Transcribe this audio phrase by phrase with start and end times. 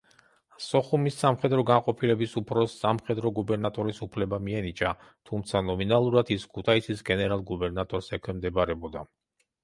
[0.67, 4.93] სოხუმის სამხედრო განყოფილების უფროსს სამხედრო გუბერნატორის უფლება მიენიჭა,
[5.31, 9.05] თუმცა ნომინალურად ის ქუთაისის გენერალ-გუბერნატორს ექვემდებარებოდა.